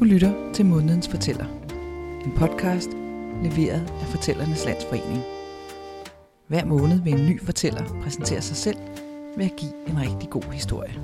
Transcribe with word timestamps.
Du 0.00 0.04
lytter 0.04 0.52
til 0.52 0.66
Månedens 0.66 1.08
Fortæller. 1.08 1.44
En 2.24 2.32
podcast 2.36 2.90
leveret 3.42 3.92
af 4.00 4.06
Fortællernes 4.06 4.64
Landsforening. 4.64 5.22
Hver 6.46 6.64
måned 6.64 7.02
vil 7.02 7.12
en 7.12 7.26
ny 7.26 7.42
fortæller 7.42 8.00
præsentere 8.02 8.40
sig 8.40 8.56
selv 8.56 8.76
ved 9.36 9.44
at 9.44 9.56
give 9.56 9.88
en 9.88 10.00
rigtig 10.00 10.30
god 10.30 10.52
historie. 10.52 11.00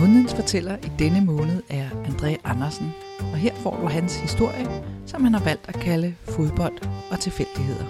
Månedens 0.00 0.34
fortæller 0.34 0.76
i 0.76 0.90
denne 0.98 1.24
måned 1.24 1.62
er 1.70 1.88
André 1.88 2.36
Andersen, 2.44 2.92
og 3.20 3.36
her 3.36 3.54
får 3.54 3.80
du 3.80 3.86
hans 3.86 4.20
historie, 4.20 4.82
som 5.06 5.24
han 5.24 5.34
har 5.34 5.44
valgt 5.44 5.68
at 5.68 5.74
kalde 5.74 6.14
fodbold 6.24 6.78
og 7.10 7.20
tilfældigheder. 7.20 7.84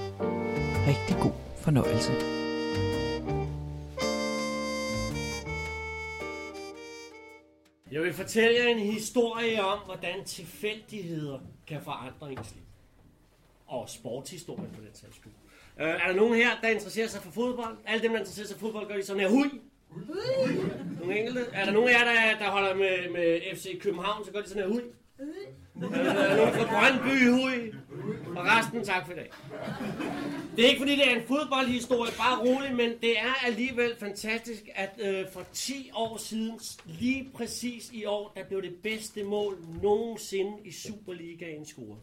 Rigtig 0.89 1.17
god 1.23 1.33
fornøjelse. 1.61 2.40
Jeg 7.93 8.03
vil 8.03 8.13
fortælle 8.13 8.59
jer 8.59 8.69
en 8.69 8.79
historie 8.79 9.63
om, 9.65 9.79
hvordan 9.79 10.25
tilfældigheder 10.25 11.39
kan 11.67 11.83
forandre 11.83 12.33
ens 12.33 12.55
liv. 12.55 12.63
Og 13.67 13.89
sportshistorie 13.89 14.69
på 14.75 14.81
den 14.81 14.95
sags 14.95 15.17
skyld. 15.17 15.33
Øh, 15.81 15.89
er 15.89 16.07
der 16.07 16.15
nogen 16.15 16.35
her, 16.35 16.49
der 16.63 16.69
interesserer 16.69 17.09
sig 17.09 17.23
for 17.23 17.31
fodbold? 17.31 17.77
Alle 17.87 18.03
dem, 18.03 18.13
der 18.13 18.19
interesserer 18.19 18.47
sig 18.47 18.57
for 18.57 18.67
fodbold, 18.67 18.89
gør 18.89 18.97
de 18.97 19.03
sådan 19.03 19.21
her. 19.21 19.29
Hui! 19.29 19.61
Nogle 21.01 21.19
enkelte. 21.19 21.41
Er 21.53 21.65
der 21.65 21.73
nogen 21.73 21.89
af 21.89 21.93
jer, 21.93 22.05
der, 22.05 22.39
der 22.45 22.51
holder 22.51 22.75
med, 22.75 23.11
med 23.11 23.41
FC 23.57 23.81
København, 23.81 24.25
så 24.25 24.33
gør 24.33 24.41
de 24.41 24.49
sådan 24.49 24.63
her. 24.63 24.71
Hui! 24.71 24.83
Er 25.83 26.37
nogen 26.37 26.55
fra 26.55 26.65
Brøndby? 26.65 27.31
Hui! 27.31 27.73
Og 28.37 28.45
resten, 28.47 28.85
tak 28.85 29.07
for 29.07 29.13
i 29.13 29.17
dag. 29.17 29.31
Det 30.57 30.65
er 30.65 30.69
ikke 30.69 30.81
fordi, 30.81 30.97
det 30.97 31.11
er 31.11 31.17
en 31.17 31.27
fodboldhistorie, 31.29 32.13
bare 32.19 32.39
roligt, 32.39 32.77
men 32.77 32.91
det 33.01 33.19
er 33.19 33.47
alligevel 33.47 33.97
fantastisk, 34.01 34.63
at 34.75 34.91
øh, 34.99 35.27
for 35.33 35.45
10 35.53 35.91
år 35.95 36.17
siden, 36.17 36.61
lige 36.87 37.31
præcis 37.35 37.91
i 37.93 38.05
år, 38.05 38.33
der 38.37 38.45
blev 38.45 38.63
det 38.63 38.75
bedste 38.83 39.25
mål 39.25 39.59
nogensinde 39.83 40.53
i 40.65 40.73
Superligaen 40.73 41.67
scoret. 41.67 41.99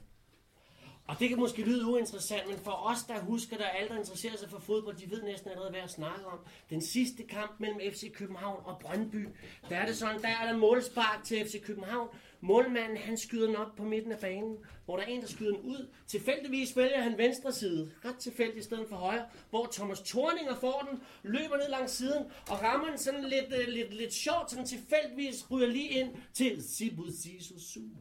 Og 1.07 1.19
det 1.19 1.29
kan 1.29 1.39
måske 1.39 1.61
lyde 1.61 1.85
uinteressant, 1.85 2.49
men 2.49 2.57
for 2.57 2.71
os, 2.71 3.03
der 3.03 3.19
husker, 3.19 3.57
der 3.57 3.65
alle, 3.65 3.89
der 3.89 3.97
interesserer 3.97 4.37
sig 4.37 4.49
for 4.49 4.59
fodbold, 4.59 4.95
de 4.95 5.11
ved 5.11 5.23
næsten 5.23 5.49
allerede, 5.49 5.69
hvad 5.69 5.79
jeg 5.79 5.89
snakker 5.89 6.25
om. 6.25 6.39
Den 6.69 6.81
sidste 6.81 7.23
kamp 7.23 7.59
mellem 7.59 7.79
FC 7.93 8.13
København 8.13 8.59
og 8.65 8.79
Brøndby, 8.79 9.27
der 9.69 9.77
er 9.77 9.85
det 9.85 9.97
sådan, 9.97 10.21
der 10.21 10.27
er 10.27 10.51
der 10.51 10.57
målspark 10.57 11.23
til 11.23 11.45
FC 11.45 11.61
København. 11.63 12.07
Målmanden, 12.47 12.97
han 12.97 13.17
skyder 13.17 13.47
den 13.47 13.55
op 13.55 13.75
på 13.75 13.83
midten 13.83 14.11
af 14.11 14.19
banen, 14.19 14.57
hvor 14.85 14.97
der 14.97 15.03
er 15.03 15.07
en, 15.07 15.21
der 15.21 15.27
skyder 15.27 15.55
den 15.55 15.61
ud. 15.61 15.87
Tilfældigvis 16.07 16.77
vælger 16.77 17.01
han 17.01 17.17
venstre 17.17 17.53
side, 17.53 17.91
ret 18.05 18.15
tilfældigt 18.15 18.57
i 18.57 18.63
stedet 18.63 18.89
for 18.89 18.95
højre, 18.95 19.25
hvor 19.49 19.69
Thomas 19.71 20.01
Thorninger 20.01 20.55
får 20.55 20.87
den, 20.91 21.01
løber 21.23 21.57
ned 21.57 21.69
langs 21.69 21.91
siden, 21.91 22.23
og 22.49 22.63
rammer 22.63 22.87
den 22.87 22.97
sådan 22.97 23.23
lidt, 23.23 23.45
uh, 23.45 23.73
lidt, 23.73 23.93
lidt 23.93 24.13
sjovt, 24.13 24.51
sådan 24.51 24.65
tilfældigvis 24.65 25.51
ryger 25.51 25.67
lige 25.67 25.89
ind 25.89 26.09
til 26.33 26.63
Sibu 26.63 27.03
Sisu 27.11 27.59
Zuma. 27.59 27.99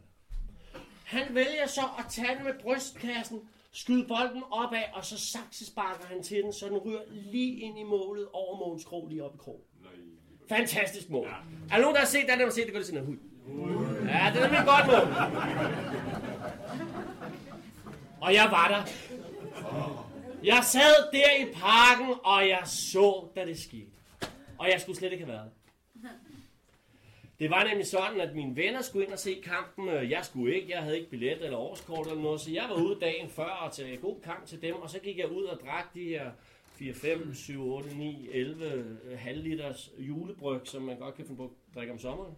Han 1.05 1.35
vælger 1.35 1.67
så 1.67 1.83
at 1.99 2.05
tage 2.11 2.37
den 2.37 2.45
med 2.45 2.55
brystkassen, 2.61 3.41
skyde 3.73 4.07
bolden 4.09 4.43
opad, 4.51 4.83
og 4.95 5.05
så 5.05 5.19
saksesparker 5.19 6.07
han 6.07 6.23
til 6.23 6.43
den, 6.43 6.53
så 6.53 6.69
den 6.69 6.79
ryger 6.79 7.01
lige 7.11 7.61
ind 7.61 7.79
i 7.79 7.83
målet 7.83 8.29
over 8.33 8.59
Mogens 8.59 8.85
Krog 8.85 9.09
lige 9.09 9.25
op 9.25 9.35
i 9.35 9.39
krog. 9.39 9.61
Fantastisk 10.49 11.11
mål. 11.11 11.27
Er 11.27 11.75
der 11.75 11.81
nogen, 11.81 11.95
der 11.95 12.01
har 12.01 12.07
set 12.07 12.25
den, 12.29 12.39
der 12.39 12.45
har 12.45 12.53
set 12.53 12.65
det, 12.65 12.73
går 12.73 12.79
det 12.79 12.87
sådan 12.87 13.01
her 13.01 13.07
hud. 13.07 13.17
Ja, 14.09 14.31
det 14.35 14.43
er 14.43 14.47
nemlig 14.47 14.65
godt 14.67 14.87
mål. 14.87 15.15
Og 18.21 18.35
jeg 18.35 18.49
var 18.51 18.69
der. 18.69 18.83
Jeg 20.45 20.61
sad 20.65 21.13
der 21.13 21.45
i 21.47 21.53
parken, 21.55 22.15
og 22.25 22.49
jeg 22.49 22.63
så, 22.65 23.25
da 23.37 23.45
det 23.45 23.59
skete. 23.59 23.91
Og 24.59 24.71
jeg 24.73 24.81
skulle 24.81 24.99
slet 24.99 25.13
ikke 25.13 25.25
have 25.25 25.35
været. 25.35 25.51
Det 27.39 27.51
var 27.51 27.65
nemlig 27.65 27.87
sådan, 27.87 28.21
at 28.21 28.35
mine 28.35 28.57
venner 28.57 28.83
skulle 28.83 29.05
ind 29.05 29.13
og 29.13 29.19
se 29.19 29.43
kampen. 29.45 30.11
Jeg 30.11 30.21
skulle 30.25 30.55
ikke, 30.55 30.71
jeg 30.71 30.83
havde 30.83 30.99
ikke 30.99 31.11
billet 31.11 31.45
eller 31.45 31.59
årskort 31.59 32.07
eller 32.07 32.23
noget, 32.23 32.41
så 32.41 32.51
jeg 32.51 32.65
var 32.69 32.75
ude 32.75 33.01
dagen 33.01 33.29
før 33.31 33.45
og 33.45 33.73
til 33.73 33.99
god 33.99 34.17
kamp 34.25 34.47
til 34.47 34.63
dem, 34.63 34.75
og 34.75 34.91
så 34.91 34.99
gik 34.99 35.19
jeg 35.19 35.31
ud 35.33 35.45
og 35.45 35.59
drak 35.67 35.95
de 35.95 36.05
her 36.05 36.31
4, 36.73 36.95
5, 36.95 37.35
7, 37.35 37.73
8, 37.73 37.97
9, 37.97 38.29
11 38.33 38.99
halvliters 39.19 39.91
julebryg, 39.99 40.61
som 40.65 40.83
man 40.83 40.99
godt 40.99 41.15
kan 41.15 41.25
finde 41.25 41.37
på 41.39 41.45
at 41.45 41.75
drikke 41.75 41.93
om 41.93 41.99
sommeren. 41.99 42.35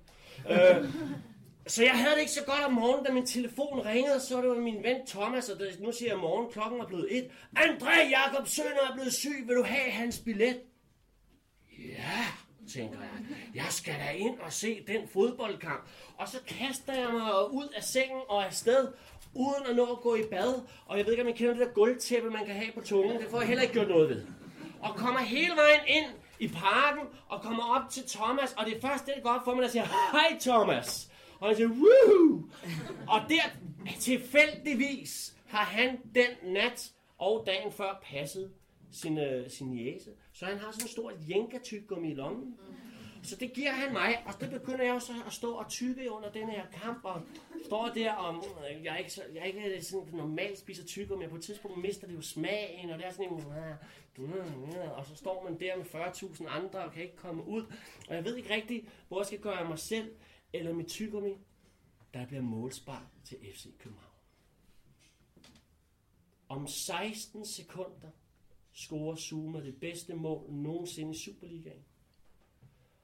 øh, 0.51 0.85
så 1.69 1.85
jeg 1.85 1.99
havde 1.99 2.15
det 2.15 2.21
ikke 2.21 2.33
så 2.33 2.45
godt 2.45 2.65
om 2.65 2.73
morgenen, 2.73 3.05
da 3.05 3.13
min 3.13 3.27
telefon 3.27 3.87
ringede, 3.87 4.21
så 4.21 4.41
det 4.41 4.49
var 4.49 4.55
min 4.55 4.83
ven 4.83 5.07
Thomas, 5.07 5.49
og 5.49 5.59
det, 5.59 5.81
nu 5.81 5.93
siger 5.93 6.11
jeg 6.11 6.19
morgen, 6.19 6.53
klokken 6.53 6.81
er 6.81 6.87
blevet 6.87 7.19
et. 7.19 7.31
André 7.57 8.09
Jakob 8.11 8.47
Sønder 8.47 8.91
er 8.91 8.95
blevet 8.95 9.15
syg, 9.15 9.45
vil 9.47 9.57
du 9.57 9.63
have 9.63 9.91
hans 9.91 10.19
billet? 10.19 10.61
Ja, 11.79 12.25
tænker 12.75 12.99
jeg. 13.01 13.37
Jeg 13.55 13.67
skal 13.71 13.95
da 13.95 14.11
ind 14.11 14.39
og 14.39 14.53
se 14.53 14.85
den 14.87 15.09
fodboldkamp. 15.09 15.89
Og 16.19 16.29
så 16.29 16.39
kaster 16.47 16.93
jeg 16.93 17.11
mig 17.13 17.53
ud 17.53 17.69
af 17.77 17.83
sengen 17.83 18.21
og 18.29 18.47
afsted, 18.47 18.89
uden 19.35 19.67
at 19.71 19.77
nå 19.77 19.87
at 19.87 20.01
gå 20.01 20.15
i 20.15 20.23
bad. 20.31 20.63
Og 20.87 20.99
jeg 20.99 21.07
ved 21.07 21.13
ikke, 21.13 21.23
om 21.23 21.29
I 21.29 21.33
kender 21.33 21.55
det 21.55 21.67
der 21.67 21.73
gulvtæppe, 21.73 22.31
man 22.31 22.47
kan 22.47 22.55
have 22.55 22.73
på 22.75 22.81
tungen. 22.81 23.21
Det 23.21 23.31
får 23.31 23.39
jeg 23.39 23.49
heller 23.49 23.63
ikke 23.63 23.75
gjort 23.75 23.89
noget 23.89 24.09
ved. 24.09 24.27
Og 24.81 24.95
kommer 24.97 25.21
hele 25.21 25.57
vejen 25.57 25.81
ind 25.87 26.07
i 26.39 26.49
parken, 26.49 27.03
og 27.29 27.43
kommer 27.43 27.77
op 27.77 27.91
til 27.91 28.03
Thomas, 28.09 28.53
og 28.53 28.67
det 28.67 28.77
er 28.77 28.81
først 28.81 29.07
det, 29.07 29.15
går 29.23 29.31
op 29.31 29.45
for 29.45 29.55
mig, 29.55 29.63
der 29.63 29.69
siger, 29.69 29.85
hej 29.85 30.39
Thomas. 30.41 31.09
Og 31.41 31.49
han 31.49 31.57
siger, 31.57 31.69
woohoo! 31.69 32.43
Og 33.09 33.21
der 33.29 33.43
tilfældigvis 34.01 35.37
har 35.47 35.65
han 35.65 35.99
den 36.15 36.53
nat 36.53 36.93
og 37.19 37.43
dagen 37.47 37.73
før 37.73 38.03
passet 38.03 38.53
sin, 38.93 39.19
øh, 39.19 39.51
sin 39.51 39.75
jæse. 39.75 40.11
Så 40.33 40.47
han 40.47 40.59
har 40.59 40.73
sådan 40.73 40.85
en 40.85 40.89
stor 40.89 41.13
jænkatyggum 41.29 42.05
i 42.05 42.15
lommen. 42.15 42.57
Så 43.23 43.37
det 43.37 43.53
giver 43.53 43.71
han 43.71 43.93
mig, 43.93 44.23
og 44.27 44.41
det 44.41 44.51
begynder 44.51 44.85
jeg 44.85 45.03
så 45.03 45.13
at 45.27 45.33
stå 45.33 45.53
og 45.53 45.69
tykke 45.69 46.13
under 46.13 46.31
den 46.31 46.49
her 46.49 46.63
kamp, 46.83 47.05
og 47.05 47.23
står 47.67 47.89
der, 47.95 48.13
og 48.13 48.45
jeg 48.85 48.95
er 48.95 48.97
ikke, 48.97 49.13
så, 49.13 49.23
jeg 49.35 49.41
er 49.41 49.45
ikke 49.45 49.83
sådan 49.85 50.09
normalt 50.13 50.59
spiser 50.59 50.85
tykke, 50.85 51.17
men 51.17 51.31
på 51.31 51.37
et 51.37 51.43
tidspunkt 51.43 51.79
mister 51.79 52.07
det 52.07 52.15
jo 52.15 52.23
smagen, 52.23 52.91
og 52.91 52.99
det 52.99 53.07
er 53.07 53.11
sådan 53.11 53.33
en, 53.33 53.45
og 54.97 55.07
så 55.07 55.17
står 55.17 55.45
man 55.51 55.61
der 55.61 55.77
med 55.77 55.85
40.000 55.85 56.49
andre, 56.49 56.79
og 56.79 56.93
kan 56.93 57.03
ikke 57.03 57.17
komme 57.17 57.49
ud, 57.49 57.63
og 58.09 58.15
jeg 58.15 58.25
ved 58.25 58.37
ikke 58.37 58.55
rigtigt, 58.55 58.87
hvor 59.09 59.21
jeg 59.21 59.27
skal 59.27 59.39
gøre 59.39 59.69
mig 59.69 59.79
selv, 59.79 60.11
eller 60.53 60.73
mit 60.73 60.87
tygummi, 60.87 61.37
der 62.15 62.27
bliver 62.27 62.43
målspar 62.43 63.07
til 63.25 63.39
FC 63.55 63.67
København. 63.79 64.15
Om 66.49 66.67
16 66.67 67.47
sekunder 67.47 68.11
scorer 68.73 69.17
Zuma 69.17 69.61
det 69.61 69.81
bedste 69.81 70.15
mål 70.15 70.53
nogensinde 70.53 71.11
i 71.11 71.19
Superligaen. 71.19 71.85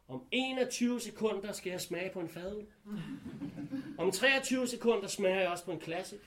Om 0.09 0.27
21 0.31 1.01
sekunder 1.01 1.53
skal 1.53 1.71
jeg 1.71 1.81
smage 1.81 2.11
på 2.13 2.21
en 2.21 2.29
fadøl. 2.29 2.67
Om 3.99 4.11
23 4.11 4.69
sekunder 4.69 5.09
smager 5.09 5.41
jeg 5.41 5.49
også 5.49 5.65
på 5.65 5.73
en 5.73 5.81
klassik. 5.81 6.21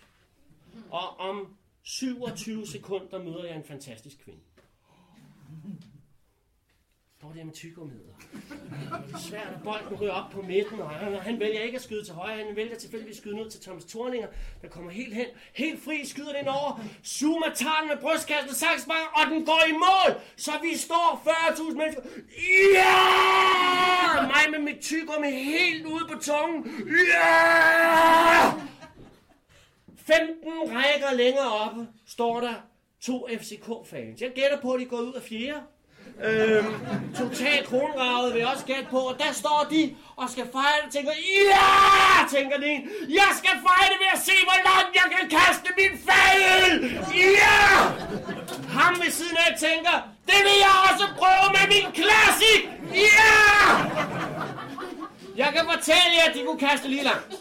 Og 0.90 1.18
om 1.18 1.58
27 1.82 2.68
sekunder 2.68 3.24
møder 3.24 3.46
jeg 3.46 3.56
en 3.56 3.64
fantastisk 3.64 4.18
kvinde 4.20 4.42
får 7.28 7.34
det 7.34 7.46
med 7.46 7.54
tyggegummider. 7.54 8.14
Svært, 9.28 9.48
at 9.56 9.64
bolden 9.64 10.02
ryger 10.02 10.12
op 10.12 10.32
på 10.32 10.42
midten, 10.42 10.80
og 10.80 10.90
han, 10.90 11.14
han 11.14 11.40
vælger 11.40 11.62
ikke 11.62 11.76
at 11.76 11.82
skyde 11.82 12.04
til 12.06 12.14
højre, 12.14 12.46
han 12.46 12.56
vælger 12.56 12.76
tilfældigvis 12.76 13.16
at 13.16 13.22
skyde 13.22 13.36
ned 13.36 13.50
til 13.50 13.62
Thomas 13.62 13.86
Thorninger, 13.86 14.28
der 14.62 14.68
kommer 14.68 14.92
helt 14.92 15.16
hen, 15.16 15.26
helt 15.54 15.84
fri, 15.84 16.06
skyder 16.06 16.34
den 16.40 16.48
over. 16.48 16.80
Zuma 17.06 17.46
tager 17.56 17.80
den 17.80 17.90
med 17.90 17.98
brystkassen, 17.98 18.56
saksbanger, 18.56 19.08
og 19.16 19.32
den 19.32 19.46
går 19.46 19.62
i 19.70 19.72
mål, 19.72 20.22
så 20.36 20.52
vi 20.62 20.78
står 20.78 21.24
40.000 21.26 21.64
mennesker. 21.64 22.02
Ja! 22.74 24.22
Mig 24.22 24.52
med 24.52 24.60
mit 24.60 24.82
tyggegummi 24.82 25.32
helt 25.32 25.86
ude 25.86 26.06
på 26.12 26.20
tungen. 26.20 26.66
Ja! 27.14 28.52
15 29.98 30.52
rækker 30.76 31.14
længere 31.18 31.52
oppe 31.54 31.88
står 32.06 32.40
der 32.40 32.54
to 33.02 33.28
FCK-fans. 33.40 34.22
Jeg 34.22 34.32
gætter 34.36 34.62
på, 34.62 34.72
at 34.72 34.80
de 34.80 34.86
går 34.86 34.98
ud 34.98 35.14
af 35.14 35.22
fjerde. 35.22 35.62
Øhm, 36.24 36.74
totalt 37.18 37.68
kronravet 37.70 38.34
vil 38.34 38.40
jeg 38.40 38.50
også 38.54 38.66
gætte 38.66 38.88
på, 38.92 39.00
og 39.00 39.16
der 39.20 39.32
står 39.34 39.68
de 39.72 39.96
og 40.16 40.30
skal 40.30 40.46
fejre 40.52 40.80
det, 40.84 40.94
tænker, 40.94 41.12
ja, 41.52 41.68
tænker 42.36 42.58
de, 42.58 42.72
jeg 43.20 43.30
skal 43.40 43.56
fejre 43.68 43.88
det 43.92 44.00
ved 44.04 44.12
at 44.14 44.22
se, 44.30 44.36
hvor 44.48 44.60
langt 44.70 44.92
jeg 45.02 45.08
kan 45.16 45.26
kaste 45.38 45.70
min 45.80 45.94
fadel, 46.08 46.74
ja! 47.38 47.62
Ham 48.78 48.94
ved 49.04 49.12
siden 49.12 49.38
af 49.48 49.60
tænker, 49.60 49.96
det 50.30 50.40
vil 50.48 50.58
jeg 50.66 50.76
også 50.90 51.06
prøve 51.20 51.48
med 51.58 51.66
min 51.74 51.88
klassik, 52.00 52.62
ja! 52.94 53.34
Jeg 55.38 55.50
kan 55.56 55.64
fortælle 55.74 56.12
jer, 56.18 56.30
at 56.30 56.36
de 56.36 56.42
kunne 56.46 56.60
kaste 56.60 56.88
lige 56.88 57.04
langt. 57.04 57.32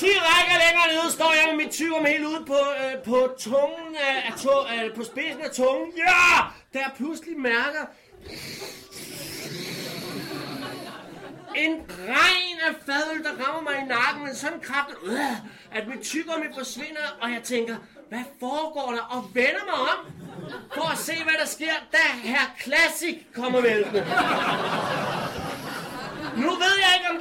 10 0.00 0.06
rækker 0.06 0.56
længere 0.64 0.88
nede 0.94 1.12
står 1.12 1.32
jeg 1.38 1.44
med 1.50 1.64
mit 1.64 1.72
tyrum 1.72 2.04
helt 2.04 2.24
ude 2.24 2.44
på, 2.46 2.60
øh, 2.82 3.02
på 3.02 3.18
tungen 3.38 3.96
af, 4.08 4.16
af 4.28 4.34
to, 4.44 4.56
øh, 4.74 4.94
på 4.96 5.04
spidsen 5.04 5.42
af 5.42 5.50
tungen. 5.50 5.92
Ja! 5.96 6.22
Der 6.72 6.78
jeg 6.86 6.92
pludselig 6.96 7.38
mærker 7.38 7.84
en 11.56 11.72
regn 12.14 12.56
af 12.68 12.74
fadøl, 12.86 13.24
der 13.24 13.32
rammer 13.42 13.70
mig 13.70 13.80
i 13.82 13.86
nakken 13.88 14.24
med 14.24 14.34
sådan 14.34 14.60
kraft, 14.60 14.90
øh, 15.04 15.36
at 15.72 15.88
mit 15.88 16.00
tyggegummi 16.00 16.46
forsvinder, 16.58 17.06
og 17.20 17.30
jeg 17.32 17.42
tænker, 17.42 17.76
hvad 18.08 18.24
foregår 18.40 18.92
der? 18.92 19.02
Og 19.16 19.30
vender 19.34 19.64
mig 19.70 19.80
om, 19.92 20.00
for 20.74 20.92
at 20.92 20.98
se, 20.98 21.14
hvad 21.24 21.34
der 21.40 21.46
sker, 21.46 21.74
da 21.92 22.04
herr 22.22 22.46
Classic 22.62 23.16
kommer 23.34 23.60
væltende. 23.60 24.06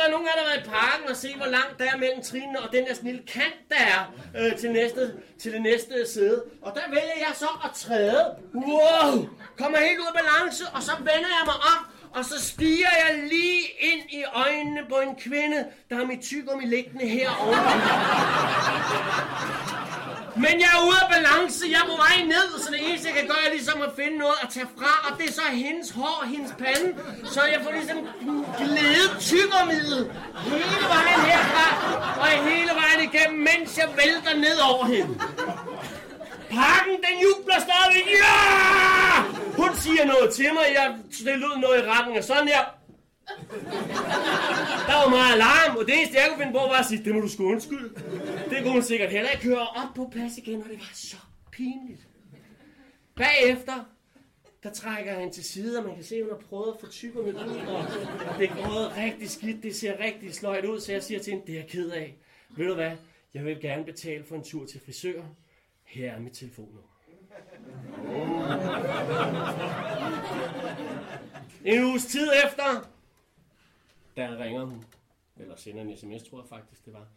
Nu 0.10 0.16
jeg 0.16 0.24
der 0.24 0.26
nogen 0.26 0.28
af 0.28 0.34
der 0.38 0.44
har 0.44 0.52
været 0.56 0.68
i 0.68 0.70
parken 0.70 1.10
og 1.10 1.16
se, 1.16 1.36
hvor 1.36 1.46
langt 1.46 1.80
der 1.80 1.86
er 1.94 1.98
mellem 1.98 2.22
trinene 2.24 2.60
og 2.60 2.72
den 2.72 2.86
der 2.88 2.94
snille 2.94 3.22
kant, 3.28 3.60
der 3.70 3.82
er 3.96 4.02
øh, 4.38 4.58
til, 4.58 4.72
næste, 4.72 5.14
til 5.42 5.54
det 5.54 5.62
næste 5.62 5.94
sæde. 6.14 6.44
Og 6.62 6.72
der 6.76 6.82
vælger 6.90 7.18
jeg 7.28 7.34
så 7.36 7.50
at 7.66 7.72
træde. 7.76 8.24
Wow! 8.54 9.28
Kommer 9.58 9.78
helt 9.88 10.00
ud 10.00 10.10
af 10.14 10.18
balance, 10.22 10.64
og 10.76 10.82
så 10.84 10.92
vender 11.00 11.32
jeg 11.38 11.46
mig 11.46 11.60
om, 11.74 11.80
og 12.18 12.26
så 12.26 12.36
stiger 12.52 12.94
jeg 13.02 13.12
lige 13.34 13.62
ind 13.92 14.04
i 14.10 14.24
øjnene 14.34 14.82
på 14.90 14.96
en 15.08 15.16
kvinde, 15.16 15.60
der 15.90 15.96
har 15.96 16.06
mit 16.06 16.22
tyggegummi 16.22 16.66
liggende 16.66 17.08
herovre. 17.08 17.60
Men 20.44 20.56
jeg 20.64 20.70
er 20.78 20.82
ude 20.88 21.00
af 21.04 21.10
balance, 21.16 21.62
jeg 21.74 21.80
er 21.84 21.88
på 21.94 21.98
vej 22.06 22.16
ned, 22.34 22.48
så 22.64 22.68
det 22.74 22.82
eneste 22.88 23.08
jeg 23.10 23.16
kan 23.20 23.28
gøre 23.32 23.44
er 23.48 23.52
ligesom 23.58 23.82
at 23.88 23.92
finde 24.00 24.18
noget 24.18 24.38
at 24.44 24.50
tage 24.56 24.70
fra, 24.78 24.94
og 25.08 25.12
det 25.18 25.26
er 25.30 25.34
så 25.42 25.48
hendes 25.66 25.90
hår 26.00 26.20
hendes 26.34 26.52
pande, 26.64 26.90
så 27.34 27.42
jeg 27.54 27.60
får 27.64 27.72
ligesom 27.80 28.00
glædet 28.60 29.12
tykkermiddel 29.30 30.02
hele 30.50 30.86
vejen 30.96 31.20
herfra, 31.30 31.68
og 32.22 32.28
hele 32.50 32.72
vejen 32.82 33.02
igennem, 33.10 33.40
mens 33.50 33.70
jeg 33.82 33.90
vælter 34.02 34.34
ned 34.46 34.58
over 34.72 34.86
hende. 34.86 35.14
Pakken, 36.58 36.96
den 37.06 37.16
jubler 37.26 37.60
stadigvæk. 37.68 38.08
Ja! 38.24 38.36
Hun 39.62 39.76
siger 39.76 40.06
noget 40.06 40.34
til 40.34 40.50
mig. 40.54 40.66
Jeg 40.80 40.96
stiller 41.12 41.48
ud 41.48 41.58
noget 41.62 41.78
i 41.80 41.88
retten, 41.90 42.18
og 42.18 42.24
sådan 42.24 42.48
her. 42.48 42.64
Var 45.04 45.10
meget 45.10 45.34
alarm, 45.34 45.78
og 45.78 45.86
det 45.86 45.94
eneste, 45.98 46.16
jeg 46.18 46.26
kunne 46.30 46.44
finde 46.44 46.60
på, 46.60 46.60
var 46.60 46.80
at 46.80 46.86
sige, 46.86 47.04
det 47.04 47.16
må 47.16 47.22
du 47.22 47.28
sgu 47.28 47.44
undskylde. 47.52 47.90
Det 48.50 48.58
kunne 48.64 48.72
hun 48.72 48.84
sikkert 48.84 49.12
heller 49.12 49.30
ikke 49.30 49.44
køre 49.44 49.68
op 49.68 49.94
på 49.96 50.10
plads 50.12 50.38
igen, 50.38 50.64
og 50.64 50.70
det 50.70 50.80
var 50.80 50.92
så 50.94 51.18
pinligt. 51.52 52.08
Bagefter, 53.16 53.86
der 54.64 54.74
trækker 54.74 55.14
han 55.14 55.32
til 55.32 55.44
side, 55.44 55.78
og 55.80 55.86
man 55.86 55.96
kan 55.96 56.04
se, 56.04 56.16
at 56.16 56.24
hun 56.24 56.32
har 56.32 56.40
prøvet 56.50 56.74
at 56.74 56.80
få 56.80 56.88
tykker 56.92 57.22
med 57.22 57.34
ud, 57.34 57.40
og 58.30 58.40
det 58.40 58.50
er 58.50 58.56
gået 58.70 58.98
rigtig 58.98 59.30
skidt, 59.30 59.64
det 59.64 59.76
ser 59.76 60.00
rigtig 60.00 60.34
sløjt 60.34 60.66
ud, 60.66 60.80
så 60.80 60.92
jeg 60.92 61.04
siger 61.04 61.20
til 61.20 61.34
hende, 61.34 61.48
det 61.48 61.56
er 61.56 61.60
jeg 61.60 61.68
ked 61.68 61.90
af. 61.90 62.18
Ved 62.50 62.68
du 62.68 62.74
hvad, 62.74 62.92
jeg 63.34 63.46
vil 63.46 63.62
gerne 63.62 63.86
betale 63.86 64.24
for 64.24 64.36
en 64.36 64.44
tur 64.44 64.66
til 64.66 64.82
frisør. 64.86 65.22
Her 65.84 66.12
er 66.12 66.20
mit 66.20 66.34
telefonnummer. 66.34 66.82
En 71.66 71.84
uges 71.84 72.06
tid 72.06 72.28
efter, 72.46 72.90
der 74.20 74.44
ringer 74.44 74.66
hun, 74.66 74.86
eller 75.38 75.56
sender 75.56 75.82
en 75.82 75.98
sms, 75.98 76.24
tror 76.24 76.42
jeg 76.42 76.50
faktisk 76.50 76.86
det 76.86 76.94
var. 76.94 77.08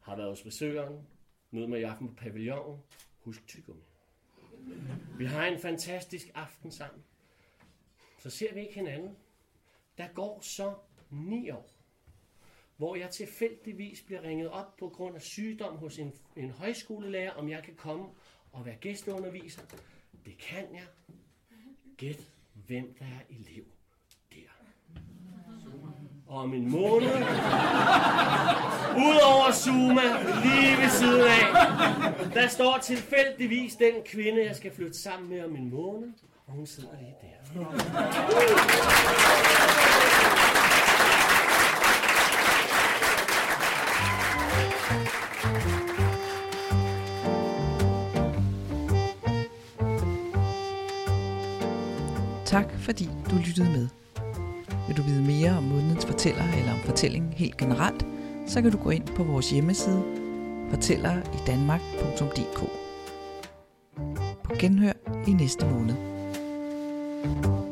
Har 0.00 0.16
været 0.16 0.28
hos 0.28 0.42
besøgeren, 0.42 1.06
mød 1.50 1.66
mig 1.66 1.80
i 1.80 1.82
aften 1.82 2.08
på 2.08 2.14
pavillonen, 2.14 2.82
husk 3.20 3.46
tyggegummi. 3.46 3.82
Vi 5.18 5.24
har 5.24 5.46
en 5.46 5.58
fantastisk 5.58 6.30
aften 6.34 6.70
sammen. 6.70 7.04
Så 8.18 8.30
ser 8.30 8.54
vi 8.54 8.60
ikke 8.60 8.74
hinanden. 8.74 9.16
Der 9.98 10.08
går 10.08 10.40
så 10.40 10.74
ni 11.10 11.50
år, 11.50 11.70
hvor 12.76 12.96
jeg 12.96 13.10
tilfældigvis 13.10 14.02
bliver 14.02 14.22
ringet 14.22 14.48
op 14.48 14.76
på 14.76 14.88
grund 14.88 15.14
af 15.16 15.22
sygdom 15.22 15.76
hos 15.76 15.98
en, 15.98 16.12
en 16.36 16.50
højskolelærer, 16.50 17.32
om 17.32 17.48
jeg 17.48 17.62
kan 17.62 17.74
komme 17.74 18.08
og 18.52 18.66
være 18.66 18.76
gæsteunderviser. 18.76 19.62
Det 20.24 20.38
kan 20.38 20.74
jeg. 20.74 20.86
Gæt, 21.96 22.32
hvem 22.54 22.94
der 22.94 23.04
er 23.04 23.20
elev 23.28 23.64
om 26.30 26.54
en 26.54 26.70
måned, 26.70 27.08
Udover 28.96 29.52
Zuma, 29.52 30.02
lige 30.42 30.76
ved 30.82 30.90
siden 30.90 31.20
af, 31.20 31.46
der 32.34 32.48
står 32.48 32.78
tilfældigvis 32.82 33.76
den 33.76 33.92
kvinde, 34.06 34.46
jeg 34.46 34.56
skal 34.56 34.74
flytte 34.76 34.98
sammen 34.98 35.30
med 35.30 35.44
om 35.44 35.56
en 35.56 35.70
måned, 35.70 36.08
og 36.46 36.52
hun 36.52 36.66
sidder 36.66 36.88
lige 37.00 37.14
der. 37.20 37.26
Tak 52.44 52.66
fordi 52.78 53.08
du 53.30 53.36
lyttede 53.36 53.70
med. 53.70 53.99
Vil 54.90 54.96
du 54.96 55.02
vide 55.02 55.22
mere 55.22 55.56
om 55.56 55.62
månedens 55.62 56.06
fortæller 56.06 56.44
eller 56.58 56.72
om 56.72 56.78
fortællingen 56.78 57.32
helt 57.32 57.56
generelt, 57.56 58.06
så 58.46 58.62
kan 58.62 58.70
du 58.70 58.78
gå 58.78 58.90
ind 58.90 59.06
på 59.06 59.24
vores 59.24 59.50
hjemmeside 59.50 60.02
fortælleridanmark.dk 60.70 62.60
På 64.44 64.54
genhør 64.58 64.92
i 65.26 65.32
næste 65.32 65.66
måned. 65.66 65.94
thank 67.22 67.46
you 67.46 67.69